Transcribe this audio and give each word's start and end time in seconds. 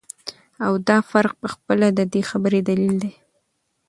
او 0.65 0.71
دافرق 0.87 1.33
په 1.41 1.47
خپله 1.53 1.87
ددي 1.97 2.21
خبري 2.29 2.61
دليل 2.69 2.95
دى 3.03 3.11